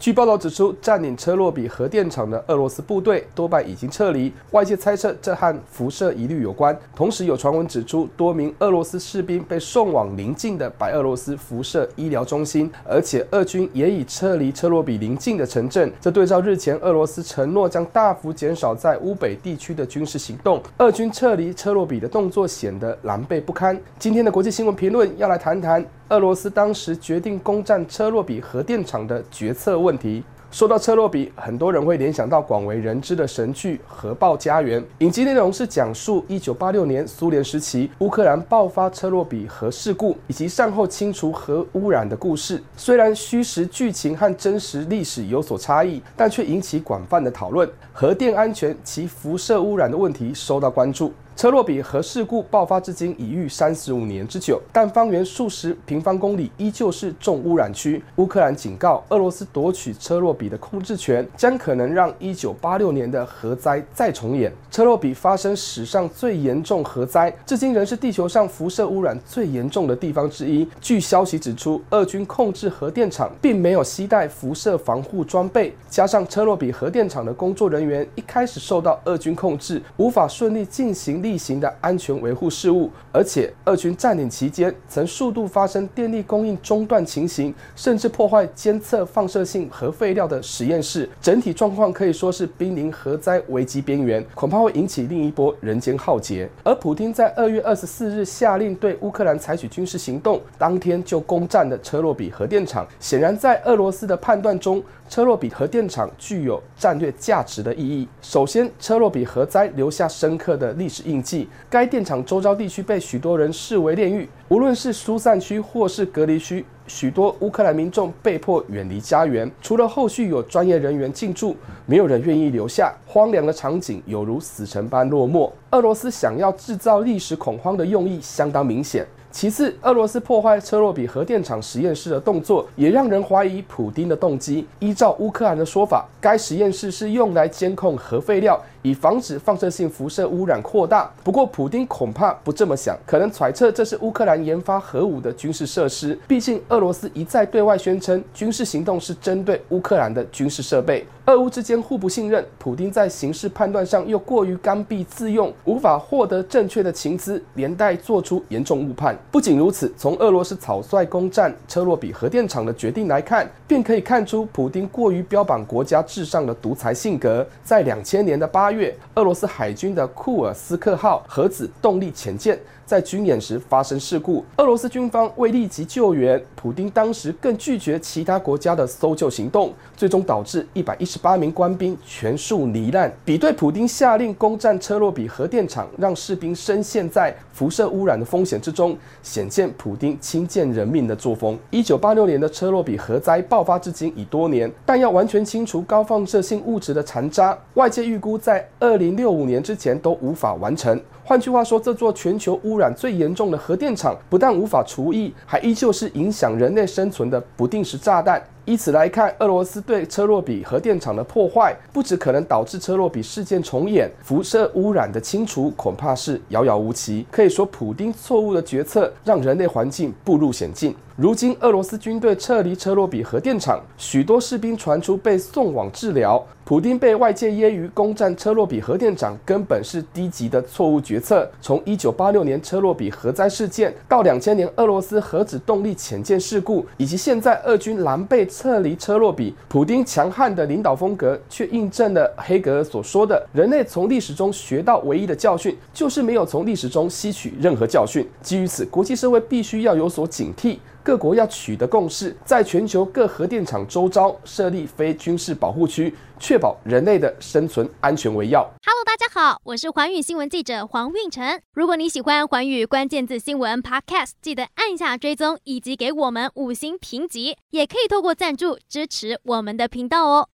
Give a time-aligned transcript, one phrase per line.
[0.00, 6.74] 据报道指出，占领车洛比核电厂的俄罗斯部队多半已经撤离，外界猜测这和辐射疑虑有关。
[6.96, 15.92] 同时，有传闻指出，多名俄罗斯士兵被送往邻近的白俄罗斯辐射医疗中心，而且俄军也已撤离车洛比邻近的城镇。
[16.00, 23.78] 这对照日前俄罗斯承诺将大幅减少在乌北地区的军事行动，俄军撤离车洛比的动作显得狼狈不堪。
[23.98, 25.84] 今天的国际新闻评论要来谈谈。
[26.10, 30.24] 俄罗斯当时决定攻占车洛比核电厂的决策问题。
[30.50, 34.82] 说到车洛比，很多人会联想到广为人知的神剧《核爆家园》。
[34.98, 42.60] 影集内容是讲述1986年苏联时期乌克兰爆发车洛比核事故以及善后清除核污染的故事。
[42.76, 47.70] 虽然虚实剧情和真实历史有所差异，但却引起广泛的讨论。
[47.92, 51.12] 核电安全及辐射污染的问题受到关注。
[51.36, 58.02] 车洛比核事故爆发至今已逾三十五年之久，但方圆数十平方公里依旧是重污染区。
[58.16, 64.52] 乌克兰警告，俄罗斯夺取车洛比的控制权，将可能让一九八六年的核灾再重演。
[64.70, 70.68] 车洛比发生史上最严重核灾，至今仍是地球上辐射污染最严重的地方之一。
[70.78, 96.48] 据消息指出，俄军控制核电厂并没有携带辐射防护装备，加上车洛比核电厂的工作人员一开始受到俄军控制，无法顺利进行例行的安全维护事务，而且俄军占领期间曾数度发生电力供应中断情形，甚至破坏监测放射性核废料的实验室，整体状况可以说是濒临核灾危机边缘，恐怕会引起另一波人间浩劫。
[96.64, 108.08] 而普丁在二月二十四日下令对乌克兰采取军事行动，当天就攻占了车洛比核电厂，显然在俄罗斯的判断中，车洛比核电厂具有战略价值的意义。
[108.22, 111.48] 首先，车洛比核灾留下深刻的历史印。
[111.68, 119.50] 该电厂周遭地区被许多人视为炼狱，无论是疏散区或是隔离区，许多乌克兰民众被迫远离家园。
[119.60, 121.54] 除了后续有专业人员进驻，
[121.86, 122.92] 没有人愿意留下。
[123.06, 125.50] 荒凉的场景犹如死城般落寞。
[125.70, 129.06] 俄罗斯想要制造历史恐慌的用意相当明显。
[129.32, 134.66] 其次，俄罗斯破坏车洛比核电厂实验室的动作也让人怀疑普丁的动机。
[134.80, 141.10] 依照乌克兰的说法，该实验室是用来监控核废料，以防止放射性辐射污染扩大。
[141.22, 146.18] 不过，普丁恐怕不这么想，可能揣测这是乌克兰研发核武的军事设施。
[146.26, 151.06] 毕竟，俄罗斯一再对外宣称军事行动是针对乌克兰的军事设备。
[151.26, 159.16] 俄乌之间互不信任，普丁在形势判断上又过于刚愎自用，无法获得正确的情资，连带做出严重误判。
[159.30, 167.46] 不仅如此，从俄罗斯草率攻占车洛比核电厂的决定来看，便可以看出普丁过于标榜国家至上的独裁性格。
[167.62, 172.58] 在两千年的八月，俄罗斯海军的库尔斯克号核子动力潜舰
[172.90, 183.12] 在军演时发生事故，俄罗斯军方未立即救援，普丁当时更拒绝其他国家的搜救行动，最终导致一百一十八名官兵全数罹难。
[183.24, 191.56] 比对普丁下令攻占车洛比核电厂，让士兵深陷在辐射污染的风险之中，显见普丁轻贱人命的作风。
[191.70, 201.00] 一九八六年的车洛比核灾爆发至今已多年，但要完全清除高放射性物质的残渣，外界预估在二零六五年之前都无法完成。
[201.30, 208.42] 换句话说，这座全球污染最严重的核电厂不但无法除役，还依旧是影响人类生存的不定时炸弹。
[208.70, 217.26] 以此来看，俄罗斯对车洛比核电厂的破坏，不只可能导致车洛比事件重演，辐射污染的清除恐怕是遥遥无期。
[217.32, 220.94] 可以说，普丁错误的决策让人类环境步入险境。
[221.16, 226.42] 如今，俄罗斯军队撤离车洛比核电厂，许多士兵传出被送往治疗。
[226.64, 231.50] 普丁被外界揶揄攻占车洛比核电厂，根本是低级的错误决策。
[231.60, 248.28] 从1986年车洛比核灾事件，到2000年俄罗斯核子动力潜舰事故，以及现在俄军狼狈撤离车洛比，普丁强悍的领导风格，却印证了黑格尔所说的：人类从历史中学到唯一的教训，就是没有从历史中吸取任何教训。
[248.42, 258.60] 基于此，国际社会必须要有所警惕，各国要取得共识，在全球各核电厂周遭设立非军事保护区，确保人类的生存安全为要。
[258.84, 261.58] Hello，大家好，我是环宇新闻记者黄运成。
[261.72, 270.50] 如果你喜欢环宇关键字新闻 Podcast，记得按下追踪以及给我们五星评级，也可以透过赞助支持我们的频道哦。